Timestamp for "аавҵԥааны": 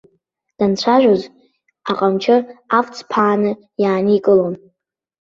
2.77-3.51